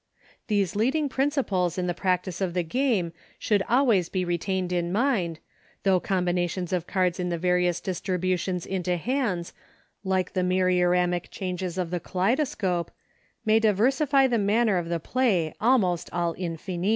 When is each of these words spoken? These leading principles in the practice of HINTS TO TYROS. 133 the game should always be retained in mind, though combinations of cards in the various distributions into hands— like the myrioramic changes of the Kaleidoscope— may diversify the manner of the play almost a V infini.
These 0.47 0.75
leading 0.75 1.09
principles 1.09 1.77
in 1.77 1.85
the 1.85 1.93
practice 1.93 2.41
of 2.41 2.55
HINTS 2.55 2.71
TO 2.71 2.77
TYROS. 2.79 2.89
133 2.89 2.97
the 2.97 3.03
game 3.03 3.19
should 3.37 3.63
always 3.69 4.09
be 4.09 4.25
retained 4.25 4.71
in 4.73 4.91
mind, 4.91 5.37
though 5.83 5.99
combinations 5.99 6.73
of 6.73 6.87
cards 6.87 7.19
in 7.19 7.29
the 7.29 7.37
various 7.37 7.79
distributions 7.79 8.65
into 8.65 8.97
hands— 8.97 9.53
like 10.03 10.33
the 10.33 10.41
myrioramic 10.41 11.29
changes 11.29 11.77
of 11.77 11.91
the 11.91 11.99
Kaleidoscope— 11.99 12.89
may 13.45 13.59
diversify 13.59 14.25
the 14.25 14.39
manner 14.39 14.79
of 14.79 14.89
the 14.89 14.99
play 14.99 15.53
almost 15.61 16.09
a 16.11 16.33
V 16.33 16.45
infini. 16.47 16.89